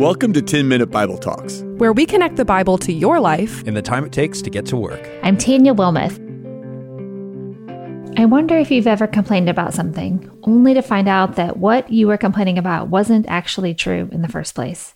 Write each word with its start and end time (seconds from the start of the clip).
Welcome 0.00 0.32
to 0.32 0.40
10 0.40 0.66
Minute 0.66 0.86
Bible 0.86 1.18
Talks, 1.18 1.60
where 1.76 1.92
we 1.92 2.06
connect 2.06 2.36
the 2.36 2.44
Bible 2.46 2.78
to 2.78 2.90
your 2.90 3.20
life 3.20 3.62
in 3.64 3.74
the 3.74 3.82
time 3.82 4.02
it 4.02 4.12
takes 4.12 4.40
to 4.40 4.48
get 4.48 4.64
to 4.64 4.76
work. 4.78 5.06
I'm 5.22 5.36
Tanya 5.36 5.74
Wilmoth. 5.74 6.18
I 8.18 8.24
wonder 8.24 8.56
if 8.56 8.70
you've 8.70 8.86
ever 8.86 9.06
complained 9.06 9.50
about 9.50 9.74
something, 9.74 10.26
only 10.44 10.72
to 10.72 10.80
find 10.80 11.06
out 11.06 11.36
that 11.36 11.58
what 11.58 11.92
you 11.92 12.06
were 12.06 12.16
complaining 12.16 12.56
about 12.56 12.88
wasn't 12.88 13.28
actually 13.28 13.74
true 13.74 14.08
in 14.10 14.22
the 14.22 14.28
first 14.28 14.54
place. 14.54 14.94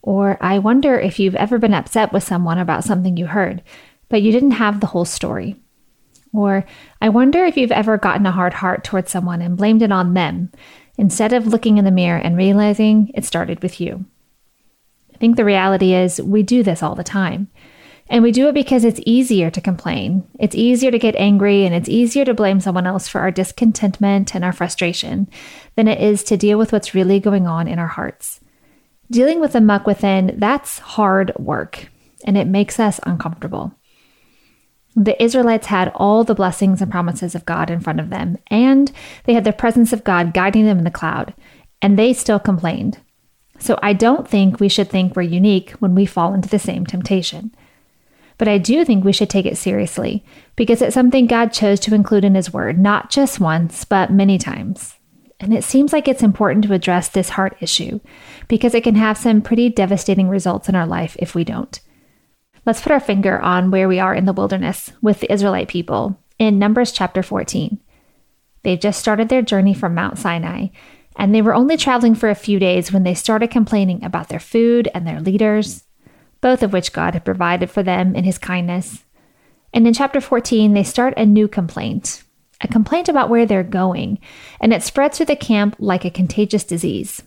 Or 0.00 0.38
I 0.40 0.60
wonder 0.60 0.96
if 0.96 1.18
you've 1.18 1.34
ever 1.34 1.58
been 1.58 1.74
upset 1.74 2.12
with 2.12 2.22
someone 2.22 2.58
about 2.58 2.84
something 2.84 3.16
you 3.16 3.26
heard, 3.26 3.64
but 4.08 4.22
you 4.22 4.30
didn't 4.30 4.52
have 4.52 4.78
the 4.78 4.86
whole 4.86 5.04
story. 5.04 5.56
Or 6.32 6.64
I 7.02 7.08
wonder 7.08 7.44
if 7.44 7.56
you've 7.56 7.72
ever 7.72 7.98
gotten 7.98 8.26
a 8.26 8.32
hard 8.32 8.54
heart 8.54 8.84
towards 8.84 9.10
someone 9.10 9.42
and 9.42 9.56
blamed 9.56 9.82
it 9.82 9.90
on 9.90 10.14
them 10.14 10.52
instead 10.96 11.32
of 11.32 11.46
looking 11.46 11.78
in 11.78 11.84
the 11.84 11.90
mirror 11.90 12.18
and 12.18 12.36
realizing 12.36 13.10
it 13.14 13.24
started 13.24 13.62
with 13.62 13.80
you. 13.80 14.04
I 15.14 15.18
think 15.18 15.36
the 15.36 15.44
reality 15.44 15.94
is 15.94 16.20
we 16.20 16.42
do 16.42 16.62
this 16.62 16.82
all 16.82 16.94
the 16.94 17.04
time. 17.04 17.48
And 18.10 18.22
we 18.22 18.32
do 18.32 18.48
it 18.48 18.52
because 18.52 18.84
it's 18.84 19.00
easier 19.06 19.50
to 19.50 19.60
complain. 19.62 20.28
It's 20.38 20.54
easier 20.54 20.90
to 20.90 20.98
get 20.98 21.16
angry 21.16 21.64
and 21.64 21.74
it's 21.74 21.88
easier 21.88 22.24
to 22.26 22.34
blame 22.34 22.60
someone 22.60 22.86
else 22.86 23.08
for 23.08 23.20
our 23.20 23.30
discontentment 23.30 24.34
and 24.34 24.44
our 24.44 24.52
frustration 24.52 25.28
than 25.74 25.88
it 25.88 26.00
is 26.00 26.22
to 26.24 26.36
deal 26.36 26.58
with 26.58 26.70
what's 26.70 26.94
really 26.94 27.18
going 27.18 27.46
on 27.46 27.66
in 27.66 27.78
our 27.78 27.88
hearts. 27.88 28.40
Dealing 29.10 29.40
with 29.40 29.52
the 29.52 29.60
muck 29.60 29.86
within, 29.86 30.34
that's 30.38 30.80
hard 30.80 31.32
work 31.38 31.88
and 32.24 32.36
it 32.36 32.46
makes 32.46 32.80
us 32.80 33.00
uncomfortable. 33.04 33.74
The 34.96 35.20
Israelites 35.22 35.66
had 35.66 35.90
all 35.94 36.22
the 36.22 36.34
blessings 36.34 36.80
and 36.80 36.90
promises 36.90 37.34
of 37.34 37.44
God 37.44 37.70
in 37.70 37.80
front 37.80 38.00
of 38.00 38.10
them, 38.10 38.38
and 38.48 38.92
they 39.24 39.34
had 39.34 39.44
the 39.44 39.52
presence 39.52 39.92
of 39.92 40.04
God 40.04 40.32
guiding 40.32 40.64
them 40.64 40.78
in 40.78 40.84
the 40.84 40.90
cloud, 40.90 41.34
and 41.82 41.98
they 41.98 42.12
still 42.12 42.38
complained. 42.38 42.98
So 43.58 43.78
I 43.82 43.92
don't 43.92 44.28
think 44.28 44.60
we 44.60 44.68
should 44.68 44.88
think 44.88 45.16
we're 45.16 45.22
unique 45.22 45.70
when 45.72 45.94
we 45.94 46.06
fall 46.06 46.34
into 46.34 46.48
the 46.48 46.58
same 46.58 46.86
temptation. 46.86 47.54
But 48.36 48.48
I 48.48 48.58
do 48.58 48.84
think 48.84 49.04
we 49.04 49.12
should 49.12 49.30
take 49.30 49.46
it 49.46 49.56
seriously 49.56 50.24
because 50.56 50.82
it's 50.82 50.94
something 50.94 51.26
God 51.26 51.52
chose 51.52 51.80
to 51.80 51.94
include 51.94 52.24
in 52.24 52.34
His 52.34 52.52
Word, 52.52 52.78
not 52.78 53.10
just 53.10 53.40
once, 53.40 53.84
but 53.84 54.12
many 54.12 54.38
times. 54.38 54.94
And 55.40 55.52
it 55.52 55.64
seems 55.64 55.92
like 55.92 56.08
it's 56.08 56.22
important 56.22 56.64
to 56.64 56.72
address 56.72 57.08
this 57.08 57.30
heart 57.30 57.56
issue 57.60 58.00
because 58.48 58.74
it 58.74 58.84
can 58.84 58.94
have 58.94 59.18
some 59.18 59.42
pretty 59.42 59.68
devastating 59.68 60.28
results 60.28 60.68
in 60.68 60.74
our 60.74 60.86
life 60.86 61.16
if 61.18 61.34
we 61.34 61.44
don't. 61.44 61.80
Let's 62.66 62.80
put 62.80 62.92
our 62.92 63.00
finger 63.00 63.38
on 63.40 63.70
where 63.70 63.88
we 63.88 63.98
are 63.98 64.14
in 64.14 64.24
the 64.24 64.32
wilderness 64.32 64.90
with 65.02 65.20
the 65.20 65.30
Israelite 65.30 65.68
people 65.68 66.18
in 66.38 66.58
Numbers 66.58 66.92
chapter 66.92 67.22
14. 67.22 67.78
They've 68.62 68.80
just 68.80 68.98
started 68.98 69.28
their 69.28 69.42
journey 69.42 69.74
from 69.74 69.94
Mount 69.94 70.18
Sinai, 70.18 70.68
and 71.16 71.34
they 71.34 71.42
were 71.42 71.54
only 71.54 71.76
traveling 71.76 72.14
for 72.14 72.30
a 72.30 72.34
few 72.34 72.58
days 72.58 72.90
when 72.90 73.02
they 73.02 73.12
started 73.12 73.50
complaining 73.50 74.02
about 74.02 74.30
their 74.30 74.40
food 74.40 74.88
and 74.94 75.06
their 75.06 75.20
leaders, 75.20 75.84
both 76.40 76.62
of 76.62 76.72
which 76.72 76.94
God 76.94 77.12
had 77.12 77.24
provided 77.24 77.70
for 77.70 77.82
them 77.82 78.16
in 78.16 78.24
His 78.24 78.38
kindness. 78.38 79.04
And 79.74 79.86
in 79.86 79.92
chapter 79.92 80.20
14, 80.20 80.72
they 80.72 80.84
start 80.84 81.12
a 81.18 81.26
new 81.26 81.48
complaint, 81.48 82.22
a 82.62 82.68
complaint 82.68 83.10
about 83.10 83.28
where 83.28 83.44
they're 83.44 83.62
going, 83.62 84.18
and 84.58 84.72
it 84.72 84.82
spreads 84.82 85.18
through 85.18 85.26
the 85.26 85.36
camp 85.36 85.76
like 85.78 86.06
a 86.06 86.10
contagious 86.10 86.64
disease. 86.64 87.22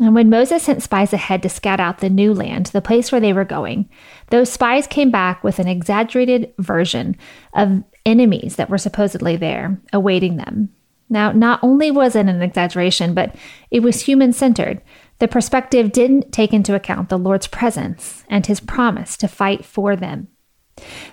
And 0.00 0.14
when 0.14 0.30
Moses 0.30 0.62
sent 0.62 0.82
spies 0.82 1.12
ahead 1.12 1.42
to 1.42 1.50
scout 1.50 1.78
out 1.78 1.98
the 1.98 2.08
new 2.08 2.32
land, 2.32 2.66
the 2.66 2.80
place 2.80 3.12
where 3.12 3.20
they 3.20 3.34
were 3.34 3.44
going, 3.44 3.88
those 4.30 4.50
spies 4.50 4.86
came 4.86 5.10
back 5.10 5.44
with 5.44 5.58
an 5.58 5.68
exaggerated 5.68 6.54
version 6.58 7.18
of 7.52 7.84
enemies 8.06 8.56
that 8.56 8.70
were 8.70 8.78
supposedly 8.78 9.36
there, 9.36 9.78
awaiting 9.92 10.38
them. 10.38 10.70
Now, 11.10 11.32
not 11.32 11.60
only 11.62 11.90
was 11.90 12.16
it 12.16 12.28
an 12.28 12.40
exaggeration, 12.40 13.12
but 13.12 13.36
it 13.70 13.80
was 13.80 14.00
human 14.00 14.32
centered. 14.32 14.80
The 15.18 15.28
perspective 15.28 15.92
didn't 15.92 16.32
take 16.32 16.54
into 16.54 16.74
account 16.74 17.10
the 17.10 17.18
Lord's 17.18 17.46
presence 17.46 18.24
and 18.30 18.46
his 18.46 18.60
promise 18.60 19.18
to 19.18 19.28
fight 19.28 19.66
for 19.66 19.96
them. 19.96 20.28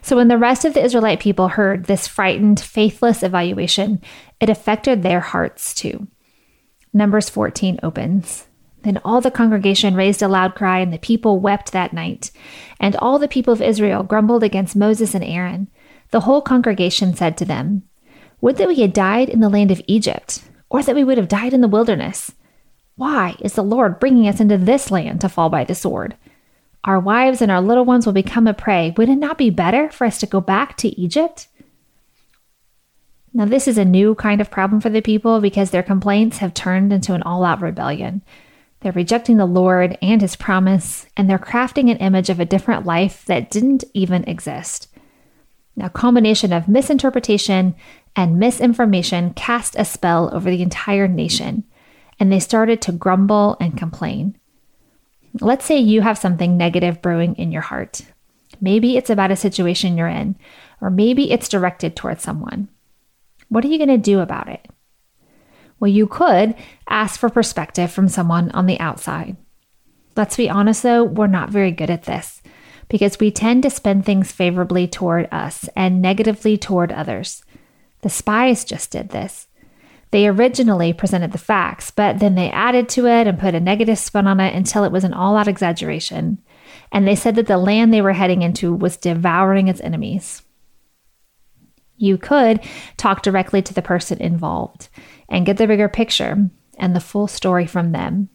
So, 0.02 0.16
when 0.16 0.30
the 0.30 0.38
rest 0.38 0.64
of 0.64 0.74
the 0.74 0.84
Israelite 0.84 1.19
people 1.19 1.50
heard 1.50 1.86
this 1.86 2.08
frightened, 2.08 2.59
faithless 2.59 3.22
evaluation, 3.22 4.02
it 4.40 4.50
affected 4.50 5.04
their 5.04 5.19
hearts 5.19 5.74
too. 5.74 6.08
Numbers 6.94 7.30
14 7.30 7.80
opens. 7.84 8.47
Then 8.84 9.00
all 9.04 9.22
the 9.22 9.32
congregation 9.32 9.96
raised 9.96 10.22
a 10.22 10.28
loud 10.28 10.56
cry, 10.56 10.80
and 10.80 10.94
the 10.94 11.00
people 11.00 11.40
wept 11.40 11.72
that 11.72 11.94
night. 11.94 12.32
And 12.80 12.96
all 12.98 13.20
the 13.20 13.28
people 13.28 13.54
of 13.54 13.62
Israel 13.62 14.04
grumbled 14.04 14.44
against 14.44 14.76
Moses 14.76 15.14
and 15.16 15.24
Aaron. 15.24 15.68
The 16.12 16.22
whole 16.22 16.42
congregation 16.42 17.16
said 17.16 17.38
to 17.38 17.46
them, 17.46 17.84
Would 18.40 18.58
that 18.58 18.68
we 18.68 18.82
had 18.82 18.94
died 18.94 19.30
in 19.30 19.40
the 19.40 19.50
land 19.50 19.72
of 19.72 19.82
Egypt, 19.88 20.42
or 20.70 20.84
that 20.84 20.96
we 20.96 21.04
would 21.04 21.18
have 21.18 21.28
died 21.28 21.54
in 21.54 21.62
the 21.62 21.68
wilderness. 21.68 22.32
Why 22.96 23.36
is 23.42 23.54
the 23.54 23.64
Lord 23.64 24.00
bringing 24.00 24.28
us 24.28 24.40
into 24.40 24.58
this 24.58 24.92
land 24.92 25.22
to 25.22 25.30
fall 25.30 25.50
by 25.50 25.64
the 25.64 25.76
sword? 25.76 26.16
Our 26.84 27.00
wives 27.00 27.42
and 27.42 27.52
our 27.52 27.62
little 27.62 27.86
ones 27.86 28.06
will 28.06 28.14
become 28.14 28.48
a 28.48 28.54
prey. 28.54 28.94
Would 28.98 29.10
it 29.10 29.16
not 29.16 29.38
be 29.38 29.50
better 29.50 29.90
for 29.90 30.06
us 30.06 30.20
to 30.20 30.26
go 30.26 30.42
back 30.42 30.78
to 30.78 31.00
Egypt? 31.00 31.48
Now, 33.34 33.46
this 33.46 33.68
is 33.68 33.78
a 33.78 33.86
new 33.86 34.16
kind 34.16 34.42
of 34.42 34.50
problem 34.50 34.82
for 34.82 34.90
the 34.90 35.02
people 35.02 35.42
because 35.42 35.70
their 35.70 35.84
complaints 35.84 36.38
have 36.38 36.54
turned 36.54 36.92
into 36.92 37.14
an 37.14 37.22
all 37.24 37.44
out 37.44 37.62
rebellion. 37.62 38.24
They're 38.88 38.94
rejecting 38.94 39.36
the 39.36 39.46
Lord 39.46 39.98
and 40.02 40.22
his 40.22 40.38
promise, 40.38 41.08
and 41.18 41.30
they're 41.30 41.38
crafting 41.38 41.92
an 41.92 41.98
image 41.98 42.30
of 42.30 42.40
a 42.40 42.46
different 42.46 42.86
life 42.86 43.25
that 43.25 43.52
didn't 43.52 43.84
even 43.94 44.24
exist. 44.24 44.88
Now, 45.75 45.90
combination 45.90 46.53
of 46.53 46.70
misinterpretation 46.70 47.75
and 48.16 48.40
misinformation 48.40 49.34
cast 49.34 49.75
a 49.78 49.84
spell 49.84 50.34
over 50.34 50.50
the 50.50 50.62
entire 50.62 51.06
nation, 51.06 51.66
and 52.18 52.31
they 52.31 52.40
started 52.40 52.81
to 52.84 52.94
grumble 52.94 53.58
and 53.59 53.78
complain. 53.78 54.38
Let's 55.42 55.66
say 55.66 55.78
you 55.80 56.00
have 56.00 56.18
something 56.18 56.56
negative 56.56 57.02
brewing 57.02 57.36
in 57.36 57.52
your 57.52 57.64
heart. 57.64 58.04
Maybe 58.62 58.96
it's 58.96 59.09
about 59.09 59.31
a 59.31 59.36
situation 59.36 59.98
you're 59.98 60.08
in, 60.08 60.38
or 60.80 60.90
maybe 60.90 61.30
it's 61.30 61.50
directed 61.50 61.98
towards 61.98 62.24
someone. 62.24 62.69
What 63.50 63.66
are 63.66 63.68
you 63.68 63.80
going 63.80 63.90
to 63.90 63.98
do 63.98 64.22
about 64.22 64.48
it? 64.48 64.66
Well, 65.80 65.92
you 65.92 66.08
could 66.08 66.56
ask 66.88 67.20
for 67.20 67.30
perspective 67.30 67.92
from 67.92 68.08
someone 68.08 68.52
on 68.52 68.66
the 68.66 68.80
outside. 68.80 69.38
Let's 70.16 70.38
be 70.38 70.50
honest 70.50 70.84
though, 70.84 71.04
we're 71.04 71.28
not 71.28 71.50
very 71.50 71.72
good 71.72 71.90
at 71.90 72.04
this 72.04 72.42
because 72.90 73.20
we 73.20 73.32
tend 73.32 73.64
to 73.64 73.70
spin 73.70 74.02
things 74.02 74.32
favorably 74.32 74.88
toward 74.88 75.28
us 75.32 75.70
and 75.76 76.02
negatively 76.02 76.58
toward 76.58 76.92
others. 76.92 77.44
The 78.02 78.10
spies 78.10 78.64
just 78.64 78.92
did 78.92 79.10
this. 79.10 79.48
They 80.12 80.28
originally 80.28 80.94
presented 80.94 81.34
the 81.34 81.38
facts, 81.38 81.92
but 81.92 82.20
then 82.20 82.36
they 82.36 82.50
added 82.50 82.88
to 82.90 83.08
it 83.08 83.28
and 83.28 83.38
put 83.38 83.56
a 83.56 83.60
negative 83.60 84.00
spin 84.00 84.26
on 84.26 84.40
it 84.40 84.56
until 84.56 84.86
it 84.86 84.92
was 84.92 85.04
an 85.04 85.14
all 85.14 85.36
out 85.36 85.50
exaggeration. 85.50 86.38
And 86.92 87.06
they 87.06 87.16
said 87.16 87.36
that 87.36 87.48
the 87.48 87.58
land 87.58 87.94
they 87.94 88.02
were 88.02 88.14
heading 88.14 88.42
into 88.42 88.74
was 88.74 88.96
devouring 88.96 89.68
its 89.68 89.82
enemies. 89.82 90.44
You 91.97 92.18
could 92.18 92.62
talk 92.96 93.22
directly 93.24 93.62
to 93.63 93.74
the 93.74 93.81
person 93.81 94.22
involved 94.22 94.90
and 95.28 95.46
get 95.46 95.58
the 95.58 95.68
bigger 95.68 95.90
picture 95.90 96.50
and 96.78 96.96
the 96.96 97.00
full 97.00 97.28
story 97.28 97.66
from 97.66 97.91
them. 97.91 98.30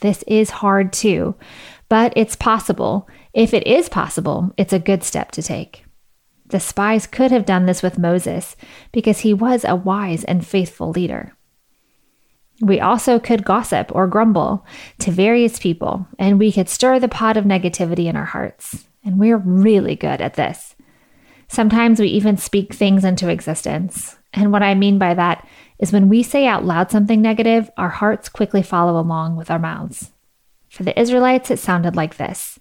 This 0.00 0.22
is 0.26 0.50
hard 0.50 0.92
too, 0.92 1.34
but 1.88 2.12
it's 2.16 2.36
possible. 2.36 3.08
If 3.34 3.52
it 3.52 3.66
is 3.66 3.88
possible, 3.88 4.52
it's 4.56 4.72
a 4.72 4.78
good 4.78 5.02
step 5.02 5.32
to 5.32 5.42
take. 5.42 5.84
The 6.46 6.60
spies 6.60 7.06
could 7.06 7.30
have 7.30 7.44
done 7.44 7.66
this 7.66 7.82
with 7.82 7.98
Moses 7.98 8.56
because 8.92 9.20
he 9.20 9.34
was 9.34 9.64
a 9.64 9.76
wise 9.76 10.24
and 10.24 10.46
faithful 10.46 10.90
leader. 10.90 11.34
We 12.60 12.80
also 12.80 13.18
could 13.18 13.44
gossip 13.44 13.94
or 13.94 14.06
grumble 14.06 14.64
to 15.00 15.10
various 15.10 15.58
people, 15.58 16.08
and 16.18 16.38
we 16.38 16.50
could 16.50 16.68
stir 16.68 16.98
the 16.98 17.08
pot 17.08 17.36
of 17.36 17.44
negativity 17.44 18.06
in 18.06 18.16
our 18.16 18.24
hearts. 18.24 18.88
And 19.04 19.18
we're 19.18 19.36
really 19.36 19.94
good 19.94 20.20
at 20.20 20.34
this. 20.34 20.74
Sometimes 21.48 21.98
we 21.98 22.08
even 22.08 22.36
speak 22.36 22.74
things 22.74 23.04
into 23.04 23.28
existence. 23.28 24.16
And 24.32 24.52
what 24.52 24.62
I 24.62 24.74
mean 24.74 24.98
by 24.98 25.14
that 25.14 25.48
is 25.78 25.92
when 25.92 26.08
we 26.08 26.22
say 26.22 26.46
out 26.46 26.64
loud 26.64 26.90
something 26.90 27.22
negative, 27.22 27.70
our 27.76 27.88
hearts 27.88 28.28
quickly 28.28 28.62
follow 28.62 29.00
along 29.00 29.36
with 29.36 29.50
our 29.50 29.58
mouths. 29.58 30.10
For 30.68 30.82
the 30.82 30.98
Israelites, 30.98 31.50
it 31.50 31.58
sounded 31.58 31.96
like 31.96 32.16
this 32.16 32.58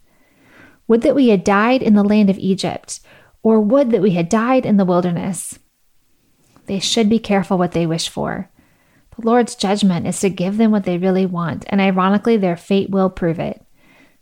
Would 0.88 1.02
that 1.02 1.16
we 1.16 1.30
had 1.30 1.44
died 1.44 1.84
in 1.84 1.94
the 1.94 2.04
land 2.04 2.30
of 2.30 2.38
Egypt, 2.40 3.02
or 3.44 3.60
would 3.60 3.92
that 3.92 4.02
we 4.02 4.12
had 4.12 4.30
died 4.30 4.66
in 4.66 4.78
the 4.78 4.86
wilderness. 4.86 5.60
They 6.66 6.80
should 6.80 7.10
be 7.10 7.20
careful 7.20 7.58
what 7.58 7.72
they 7.72 7.86
wish 7.86 8.10
for. 8.10 8.50
The 9.16 9.26
Lord's 9.26 9.56
judgment 9.56 10.06
is 10.06 10.20
to 10.22 10.30
give 10.30 10.58
them 10.58 10.72
what 10.72 10.84
they 10.84 10.98
really 10.98 11.26
want, 11.26 11.66
and 11.70 11.82
ironically, 11.82 12.38
their 12.38 12.58
fate 12.58 12.90
will 12.90 13.10
prove 13.10 13.40
it. 13.40 13.66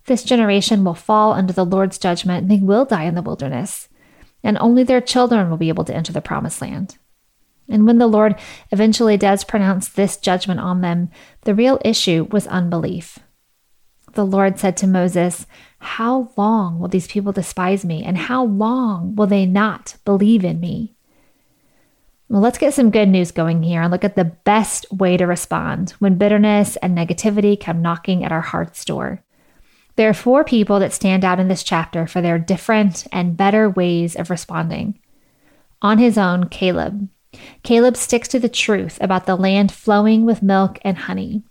This 0.06 0.24
generation 0.24 0.84
will 0.84 0.94
fall 0.94 1.34
under 1.34 1.54
the 1.54 1.66
Lord's 1.66 1.98
judgment 1.98 2.44
and 2.44 2.52
they 2.52 2.64
will 2.64 2.86
die 2.86 3.04
in 3.04 3.16
the 3.16 3.24
wilderness, 3.24 3.90
and 4.46 4.58
only 4.60 4.84
their 4.84 5.02
children 5.02 5.50
will 5.50 5.58
be 5.58 5.70
able 5.70 5.84
to 5.84 5.94
enter 5.94 6.14
the 6.14 6.22
promised 6.22 6.62
land. 6.62 6.98
And 7.68 7.88
when 7.88 7.98
the 7.98 8.08
Lord 8.08 8.40
eventually 8.72 9.18
does 9.18 9.44
pronounce 9.44 9.90
this 9.90 10.18
judgment 10.18 10.60
on 10.60 10.82
them, 10.82 11.10
the 11.42 11.56
real 11.56 11.80
issue 11.84 12.28
was 12.32 12.46
unbelief. 12.48 13.18
The 14.14 14.26
Lord 14.26 14.60
said 14.60 14.78
to 14.78 14.88
Moses, 14.88 15.48
How 15.80 16.32
long 16.38 16.80
will 16.80 16.88
these 16.88 17.08
people 17.08 17.34
despise 17.34 17.84
me, 17.84 18.04
and 18.04 18.18
how 18.18 18.46
long 18.46 19.16
will 19.16 19.28
they 19.28 19.48
not 19.48 19.96
believe 20.06 20.46
in 20.46 20.60
me? 20.60 20.96
Well, 22.30 22.42
let's 22.42 22.60
get 22.60 22.74
some 22.74 22.92
good 22.92 23.10
news 23.10 23.32
going 23.32 23.64
here 23.64 23.82
and 23.82 23.92
look 23.92 24.04
at 24.04 24.16
the 24.16 24.26
best 24.26 24.92
way 24.92 25.18
to 25.18 25.26
respond 25.26 25.92
when 26.00 26.18
bitterness 26.18 26.76
and 26.78 26.98
negativity 26.98 27.60
come 27.60 27.82
knocking 27.82 28.24
at 28.24 28.32
our 28.32 28.42
heart's 28.42 28.86
door. 28.86 29.25
There 29.96 30.10
are 30.10 30.14
four 30.14 30.44
people 30.44 30.80
that 30.80 30.94
stand 30.94 31.24
out 31.24 31.40
in 31.40 31.48
this 31.48 31.64
chapter 31.64 32.06
for 32.06 32.22
their 32.22 32.38
different 32.38 33.08
and 33.12 33.38
better 33.38 33.70
ways 33.70 34.16
of 34.16 34.30
responding. 34.30 35.00
On 35.82 35.98
his 35.98 36.18
own, 36.18 36.50
Caleb. 36.50 37.10
Caleb 37.64 37.98
sticks 37.98 38.28
to 38.30 38.40
the 38.40 38.50
truth 38.50 38.98
about 39.02 39.26
the 39.26 39.36
land 39.36 39.72
flowing 39.72 40.26
with 40.26 40.42
milk 40.42 40.80
and 40.84 40.98
honey. 40.98 41.44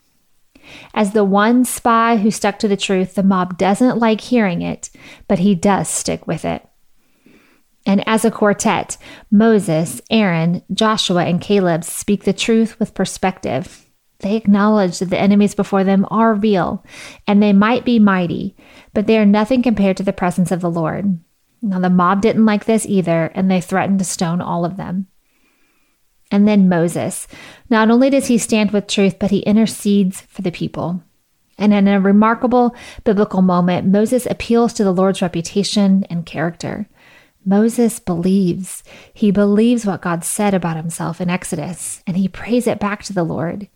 As 0.94 1.12
the 1.12 1.24
one 1.24 1.64
spy 1.64 2.16
who 2.16 2.30
stuck 2.30 2.58
to 2.60 2.68
the 2.68 2.76
truth, 2.76 3.14
the 3.14 3.22
mob 3.22 3.58
doesn't 3.58 3.98
like 3.98 4.20
hearing 4.20 4.62
it, 4.62 4.90
but 5.28 5.40
he 5.40 5.54
does 5.54 5.88
stick 5.88 6.26
with 6.26 6.44
it. 6.44 6.66
And 7.86 8.06
as 8.08 8.24
a 8.24 8.30
quartet, 8.30 8.96
Moses, 9.30 10.00
Aaron, 10.10 10.62
Joshua, 10.72 11.24
and 11.24 11.40
Caleb 11.40 11.84
speak 11.84 12.24
the 12.24 12.32
truth 12.32 12.78
with 12.80 12.94
perspective. 12.94 13.83
They 14.20 14.36
acknowledge 14.36 14.98
that 14.98 15.10
the 15.10 15.18
enemies 15.18 15.54
before 15.54 15.84
them 15.84 16.06
are 16.10 16.34
real 16.34 16.84
and 17.26 17.42
they 17.42 17.52
might 17.52 17.84
be 17.84 17.98
mighty, 17.98 18.56
but 18.92 19.06
they 19.06 19.18
are 19.18 19.26
nothing 19.26 19.62
compared 19.62 19.96
to 19.98 20.02
the 20.02 20.12
presence 20.12 20.50
of 20.50 20.60
the 20.60 20.70
Lord. 20.70 21.18
Now, 21.60 21.80
the 21.80 21.90
mob 21.90 22.20
didn't 22.20 22.44
like 22.44 22.66
this 22.66 22.84
either, 22.84 23.32
and 23.34 23.50
they 23.50 23.60
threatened 23.60 23.98
to 23.98 24.04
stone 24.04 24.42
all 24.42 24.66
of 24.66 24.76
them. 24.76 25.06
And 26.30 26.46
then 26.46 26.68
Moses. 26.68 27.26
Not 27.70 27.90
only 27.90 28.10
does 28.10 28.26
he 28.26 28.36
stand 28.36 28.70
with 28.70 28.86
truth, 28.86 29.18
but 29.18 29.30
he 29.30 29.38
intercedes 29.40 30.20
for 30.22 30.42
the 30.42 30.50
people. 30.50 31.02
And 31.56 31.72
in 31.72 31.88
a 31.88 32.00
remarkable 32.00 32.74
biblical 33.04 33.40
moment, 33.40 33.86
Moses 33.86 34.26
appeals 34.26 34.74
to 34.74 34.84
the 34.84 34.92
Lord's 34.92 35.22
reputation 35.22 36.04
and 36.10 36.26
character. 36.26 36.86
Moses 37.46 37.98
believes. 37.98 38.82
He 39.12 39.30
believes 39.30 39.86
what 39.86 40.02
God 40.02 40.24
said 40.24 40.52
about 40.52 40.76
himself 40.76 41.20
in 41.20 41.30
Exodus, 41.30 42.02
and 42.06 42.16
he 42.16 42.28
prays 42.28 42.66
it 42.66 42.80
back 42.80 43.02
to 43.04 43.12
the 43.12 43.24
Lord. 43.24 43.68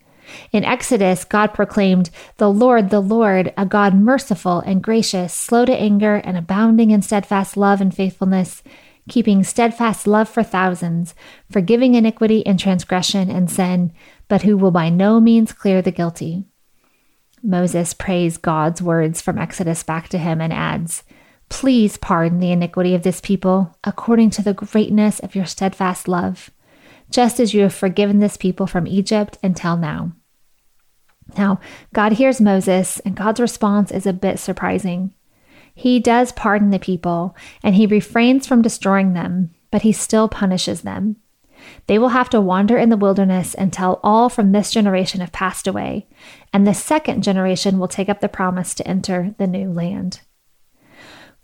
In 0.52 0.64
Exodus, 0.64 1.24
God 1.24 1.54
proclaimed, 1.54 2.10
The 2.36 2.50
Lord, 2.50 2.90
the 2.90 3.00
Lord, 3.00 3.52
a 3.56 3.66
God 3.66 3.94
merciful 3.94 4.60
and 4.60 4.82
gracious, 4.82 5.32
slow 5.32 5.64
to 5.64 5.72
anger, 5.72 6.16
and 6.16 6.36
abounding 6.36 6.90
in 6.90 7.02
steadfast 7.02 7.56
love 7.56 7.80
and 7.80 7.94
faithfulness, 7.94 8.62
keeping 9.08 9.42
steadfast 9.42 10.06
love 10.06 10.28
for 10.28 10.42
thousands, 10.42 11.14
forgiving 11.50 11.94
iniquity 11.94 12.46
and 12.46 12.58
transgression 12.58 13.30
and 13.30 13.50
sin, 13.50 13.92
but 14.28 14.42
who 14.42 14.56
will 14.56 14.70
by 14.70 14.88
no 14.88 15.20
means 15.20 15.52
clear 15.52 15.82
the 15.82 15.90
guilty. 15.90 16.44
Moses 17.42 17.94
prays 17.94 18.36
God's 18.36 18.82
words 18.82 19.20
from 19.20 19.38
Exodus 19.38 19.82
back 19.82 20.08
to 20.08 20.18
him 20.18 20.40
and 20.40 20.52
adds, 20.52 21.04
Please 21.48 21.96
pardon 21.96 22.40
the 22.40 22.52
iniquity 22.52 22.94
of 22.94 23.02
this 23.02 23.20
people 23.20 23.76
according 23.84 24.30
to 24.30 24.42
the 24.42 24.54
greatness 24.54 25.18
of 25.20 25.34
your 25.34 25.46
steadfast 25.46 26.06
love, 26.06 26.50
just 27.10 27.40
as 27.40 27.54
you 27.54 27.62
have 27.62 27.74
forgiven 27.74 28.18
this 28.18 28.36
people 28.36 28.66
from 28.66 28.86
Egypt 28.86 29.38
until 29.42 29.76
now. 29.76 30.12
Now, 31.36 31.60
God 31.92 32.12
hears 32.12 32.40
Moses, 32.40 33.00
and 33.00 33.16
God's 33.16 33.40
response 33.40 33.90
is 33.90 34.06
a 34.06 34.12
bit 34.12 34.38
surprising. 34.38 35.12
He 35.74 36.00
does 36.00 36.32
pardon 36.32 36.70
the 36.70 36.78
people, 36.78 37.36
and 37.62 37.74
he 37.74 37.86
refrains 37.86 38.46
from 38.46 38.62
destroying 38.62 39.12
them, 39.12 39.50
but 39.70 39.82
he 39.82 39.92
still 39.92 40.28
punishes 40.28 40.82
them. 40.82 41.16
They 41.86 41.98
will 41.98 42.08
have 42.08 42.30
to 42.30 42.40
wander 42.40 42.78
in 42.78 42.88
the 42.88 42.96
wilderness 42.96 43.54
until 43.58 44.00
all 44.02 44.28
from 44.28 44.52
this 44.52 44.70
generation 44.70 45.20
have 45.20 45.32
passed 45.32 45.66
away, 45.66 46.06
and 46.52 46.66
the 46.66 46.74
second 46.74 47.22
generation 47.22 47.78
will 47.78 47.88
take 47.88 48.08
up 48.08 48.20
the 48.20 48.28
promise 48.28 48.74
to 48.74 48.88
enter 48.88 49.34
the 49.38 49.46
new 49.46 49.70
land. 49.70 50.20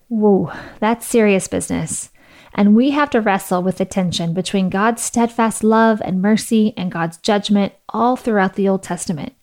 Whoa, 0.08 0.52
that's 0.80 1.06
serious 1.06 1.48
business. 1.48 2.10
And 2.54 2.76
we 2.76 2.90
have 2.90 3.10
to 3.10 3.20
wrestle 3.20 3.62
with 3.62 3.78
the 3.78 3.84
tension 3.84 4.32
between 4.32 4.70
God's 4.70 5.02
steadfast 5.02 5.64
love 5.64 6.00
and 6.04 6.22
mercy 6.22 6.72
and 6.76 6.92
God's 6.92 7.16
judgment 7.18 7.72
all 7.88 8.16
throughout 8.16 8.54
the 8.54 8.68
Old 8.68 8.82
Testament. 8.82 9.34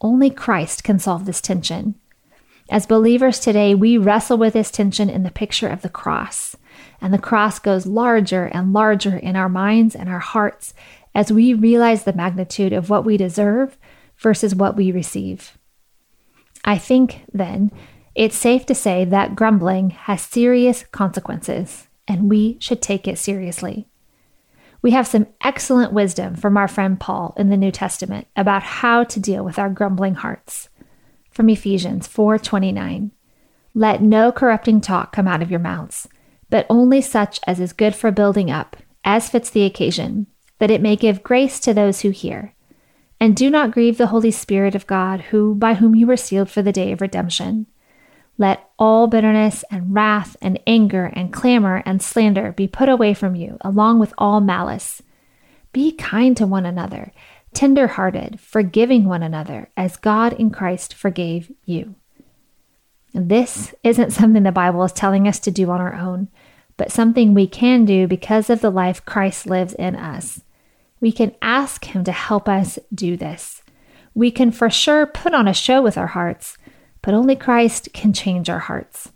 Only 0.00 0.30
Christ 0.30 0.84
can 0.84 1.00
solve 1.00 1.24
this 1.24 1.40
tension. 1.40 1.96
As 2.70 2.86
believers 2.86 3.40
today, 3.40 3.74
we 3.74 3.98
wrestle 3.98 4.38
with 4.38 4.52
this 4.52 4.70
tension 4.70 5.10
in 5.10 5.24
the 5.24 5.30
picture 5.30 5.68
of 5.68 5.82
the 5.82 5.88
cross. 5.88 6.54
And 7.00 7.12
the 7.12 7.18
cross 7.18 7.58
goes 7.58 7.86
larger 7.86 8.44
and 8.44 8.72
larger 8.72 9.16
in 9.16 9.34
our 9.34 9.48
minds 9.48 9.96
and 9.96 10.08
our 10.08 10.20
hearts 10.20 10.74
as 11.14 11.32
we 11.32 11.54
realize 11.54 12.04
the 12.04 12.12
magnitude 12.12 12.72
of 12.72 12.88
what 12.88 13.04
we 13.04 13.16
deserve 13.16 13.76
versus 14.18 14.54
what 14.54 14.76
we 14.76 14.92
receive. 14.92 15.58
I 16.64 16.78
think, 16.78 17.24
then, 17.32 17.72
it's 18.14 18.36
safe 18.36 18.66
to 18.66 18.74
say 18.74 19.04
that 19.06 19.34
grumbling 19.34 19.90
has 19.90 20.20
serious 20.22 20.84
consequences, 20.92 21.87
and 22.08 22.28
we 22.30 22.56
should 22.58 22.82
take 22.82 23.06
it 23.06 23.18
seriously. 23.18 23.86
We 24.80 24.92
have 24.92 25.06
some 25.06 25.26
excellent 25.44 25.92
wisdom 25.92 26.34
from 26.34 26.56
our 26.56 26.68
friend 26.68 26.98
Paul 26.98 27.34
in 27.36 27.50
the 27.50 27.56
New 27.56 27.70
Testament 27.70 28.26
about 28.34 28.62
how 28.62 29.04
to 29.04 29.20
deal 29.20 29.44
with 29.44 29.58
our 29.58 29.68
grumbling 29.68 30.14
hearts. 30.14 30.68
From 31.30 31.48
Ephesians 31.48 32.06
4:29, 32.06 33.10
"Let 33.74 34.02
no 34.02 34.32
corrupting 34.32 34.80
talk 34.80 35.12
come 35.12 35.28
out 35.28 35.42
of 35.42 35.50
your 35.50 35.60
mouths, 35.60 36.08
but 36.48 36.66
only 36.70 37.00
such 37.00 37.38
as 37.46 37.60
is 37.60 37.72
good 37.72 37.94
for 37.94 38.10
building 38.10 38.50
up, 38.50 38.76
as 39.04 39.28
fits 39.28 39.50
the 39.50 39.64
occasion, 39.64 40.26
that 40.58 40.70
it 40.70 40.80
may 40.80 40.96
give 40.96 41.22
grace 41.22 41.60
to 41.60 41.74
those 41.74 42.00
who 42.00 42.10
hear. 42.10 42.54
And 43.20 43.36
do 43.36 43.50
not 43.50 43.72
grieve 43.72 43.98
the 43.98 44.08
Holy 44.08 44.30
Spirit 44.30 44.74
of 44.74 44.86
God, 44.86 45.20
who 45.30 45.54
by 45.54 45.74
whom 45.74 45.94
you 45.94 46.06
were 46.06 46.16
sealed 46.16 46.48
for 46.48 46.62
the 46.62 46.72
day 46.72 46.92
of 46.92 47.00
redemption." 47.00 47.66
Let 48.38 48.70
all 48.78 49.08
bitterness 49.08 49.64
and 49.68 49.92
wrath 49.92 50.36
and 50.40 50.60
anger 50.64 51.12
and 51.12 51.32
clamor 51.32 51.82
and 51.84 52.00
slander 52.00 52.52
be 52.52 52.68
put 52.68 52.88
away 52.88 53.12
from 53.12 53.34
you, 53.34 53.58
along 53.62 53.98
with 53.98 54.14
all 54.16 54.40
malice. 54.40 55.02
Be 55.72 55.90
kind 55.92 56.36
to 56.36 56.46
one 56.46 56.64
another, 56.64 57.12
tender 57.52 57.88
hearted, 57.88 58.38
forgiving 58.38 59.04
one 59.04 59.24
another, 59.24 59.68
as 59.76 59.96
God 59.96 60.32
in 60.34 60.50
Christ 60.50 60.94
forgave 60.94 61.50
you. 61.64 61.96
This 63.12 63.74
isn't 63.82 64.12
something 64.12 64.44
the 64.44 64.52
Bible 64.52 64.84
is 64.84 64.92
telling 64.92 65.26
us 65.26 65.40
to 65.40 65.50
do 65.50 65.70
on 65.70 65.80
our 65.80 65.94
own, 65.94 66.28
but 66.76 66.92
something 66.92 67.34
we 67.34 67.48
can 67.48 67.84
do 67.84 68.06
because 68.06 68.48
of 68.48 68.60
the 68.60 68.70
life 68.70 69.04
Christ 69.04 69.46
lives 69.46 69.74
in 69.74 69.96
us. 69.96 70.42
We 71.00 71.10
can 71.10 71.34
ask 71.42 71.86
Him 71.86 72.04
to 72.04 72.12
help 72.12 72.48
us 72.48 72.78
do 72.94 73.16
this. 73.16 73.62
We 74.14 74.30
can 74.30 74.52
for 74.52 74.70
sure 74.70 75.06
put 75.06 75.34
on 75.34 75.48
a 75.48 75.54
show 75.54 75.82
with 75.82 75.98
our 75.98 76.08
hearts 76.08 76.56
but 77.02 77.14
only 77.14 77.36
Christ 77.36 77.88
can 77.92 78.12
change 78.12 78.48
our 78.48 78.58
hearts. 78.58 79.12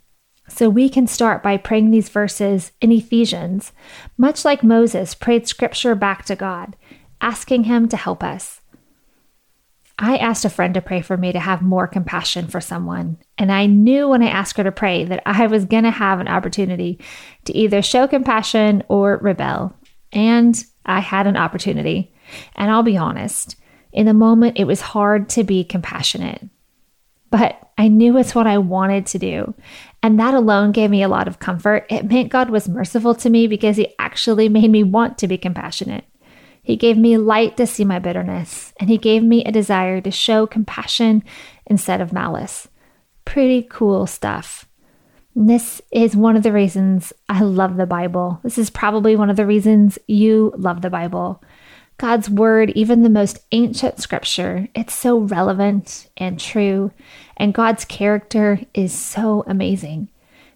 So 0.48 0.68
we 0.68 0.88
can 0.88 1.06
start 1.06 1.42
by 1.42 1.56
praying 1.56 1.90
these 1.90 2.08
verses 2.08 2.72
in 2.80 2.92
Ephesians, 2.92 3.72
much 4.18 4.44
like 4.44 4.62
Moses 4.62 5.14
prayed 5.14 5.48
scripture 5.48 5.94
back 5.94 6.24
to 6.26 6.36
God, 6.36 6.76
asking 7.20 7.64
Him 7.64 7.88
to 7.88 7.96
help 7.96 8.22
us. 8.22 8.60
I 9.98 10.16
asked 10.16 10.44
a 10.44 10.50
friend 10.50 10.74
to 10.74 10.82
pray 10.82 11.00
for 11.00 11.16
me 11.16 11.32
to 11.32 11.38
have 11.38 11.62
more 11.62 11.86
compassion 11.86 12.48
for 12.48 12.60
someone, 12.60 13.18
and 13.38 13.52
I 13.52 13.66
knew 13.66 14.08
when 14.08 14.22
I 14.22 14.28
asked 14.28 14.56
her 14.56 14.64
to 14.64 14.72
pray 14.72 15.04
that 15.04 15.22
I 15.24 15.46
was 15.46 15.64
going 15.64 15.84
to 15.84 15.90
have 15.90 16.20
an 16.20 16.28
opportunity 16.28 16.98
to 17.44 17.56
either 17.56 17.82
show 17.82 18.06
compassion 18.06 18.82
or 18.88 19.18
rebel. 19.18 19.74
And 20.12 20.62
I 20.84 21.00
had 21.00 21.26
an 21.26 21.36
opportunity. 21.36 22.12
And 22.56 22.70
I'll 22.70 22.82
be 22.82 22.96
honest, 22.96 23.56
in 23.92 24.06
the 24.06 24.14
moment, 24.14 24.58
it 24.58 24.64
was 24.64 24.80
hard 24.80 25.28
to 25.30 25.44
be 25.44 25.64
compassionate 25.64 26.48
but 27.32 27.58
I 27.78 27.88
knew 27.88 28.18
it's 28.18 28.34
what 28.34 28.46
I 28.46 28.58
wanted 28.58 29.06
to 29.06 29.18
do. 29.18 29.54
And 30.02 30.20
that 30.20 30.34
alone 30.34 30.70
gave 30.70 30.90
me 30.90 31.02
a 31.02 31.08
lot 31.08 31.26
of 31.26 31.38
comfort. 31.38 31.86
It 31.88 32.04
meant 32.04 32.28
God 32.28 32.50
was 32.50 32.68
merciful 32.68 33.14
to 33.16 33.30
me 33.30 33.46
because 33.46 33.76
He 33.76 33.94
actually 33.98 34.48
made 34.48 34.70
me 34.70 34.84
want 34.84 35.18
to 35.18 35.26
be 35.26 35.38
compassionate. 35.38 36.04
He 36.62 36.76
gave 36.76 36.98
me 36.98 37.16
light 37.16 37.56
to 37.56 37.66
see 37.66 37.84
my 37.84 37.98
bitterness, 37.98 38.72
and 38.78 38.88
He 38.90 38.98
gave 38.98 39.24
me 39.24 39.42
a 39.44 39.50
desire 39.50 40.00
to 40.02 40.10
show 40.10 40.46
compassion 40.46 41.24
instead 41.66 42.00
of 42.00 42.12
malice. 42.12 42.68
Pretty 43.24 43.62
cool 43.62 44.06
stuff. 44.06 44.66
And 45.34 45.48
this 45.48 45.80
is 45.90 46.14
one 46.14 46.36
of 46.36 46.42
the 46.42 46.52
reasons 46.52 47.14
I 47.30 47.40
love 47.40 47.76
the 47.78 47.86
Bible. 47.86 48.40
This 48.42 48.58
is 48.58 48.68
probably 48.68 49.16
one 49.16 49.30
of 49.30 49.36
the 49.36 49.46
reasons 49.46 49.98
you 50.06 50.52
love 50.58 50.82
the 50.82 50.90
Bible. 50.90 51.42
God's 52.02 52.28
word, 52.28 52.70
even 52.70 53.04
the 53.04 53.08
most 53.08 53.38
ancient 53.52 54.00
scripture, 54.00 54.66
it's 54.74 54.92
so 54.92 55.18
relevant 55.18 56.08
and 56.16 56.36
true, 56.36 56.90
and 57.36 57.54
God's 57.54 57.84
character 57.84 58.58
is 58.74 58.92
so 58.92 59.44
amazing. 59.46 60.08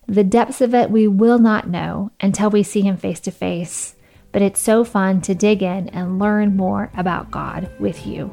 The 0.09 0.25
depths 0.25 0.61
of 0.61 0.75
it 0.75 0.91
we 0.91 1.07
will 1.07 1.39
not 1.39 1.69
know 1.69 2.11
until 2.21 2.51
we 2.51 2.65
see 2.65 2.81
Him 2.81 2.97
face 2.97 3.21
to 3.21 3.31
face, 3.31 3.95
but 4.33 4.43
it's 4.43 4.59
so 4.59 4.83
fun 4.83 5.21
to 5.21 5.37
dig 5.37 5.63
in 5.63 5.89
and 5.91 6.19
learn 6.19 6.57
more 6.57 6.91
about 6.97 7.31
God 7.31 7.71
with 7.79 8.05
you. 8.09 8.29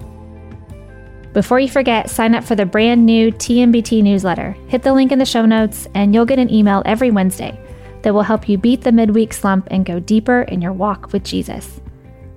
Before 1.33 1.59
you 1.59 1.69
forget, 1.69 2.09
sign 2.09 2.33
up 2.33 2.43
for 2.43 2.55
the 2.55 2.65
brand 2.65 3.05
new 3.05 3.31
TMBT 3.31 4.01
newsletter. 4.01 4.57
Hit 4.69 4.81
the 4.81 4.91
link 4.91 5.11
in 5.11 5.19
the 5.19 5.25
show 5.25 5.45
notes, 5.45 5.87
and 5.93 6.15
you'll 6.15 6.25
get 6.25 6.39
an 6.39 6.51
email 6.51 6.81
every 6.83 7.11
Wednesday 7.11 7.63
that 8.01 8.15
will 8.15 8.23
help 8.23 8.49
you 8.49 8.57
beat 8.57 8.81
the 8.81 8.91
midweek 8.91 9.33
slump 9.33 9.67
and 9.69 9.85
go 9.85 9.99
deeper 9.99 10.41
in 10.41 10.63
your 10.63 10.73
walk 10.73 11.13
with 11.13 11.23
Jesus. 11.23 11.79